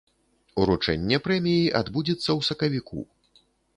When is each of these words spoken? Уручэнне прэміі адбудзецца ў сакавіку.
Уручэнне 0.61 1.19
прэміі 1.27 1.69
адбудзецца 1.81 2.25
ў 2.25 2.41
сакавіку. 2.49 2.99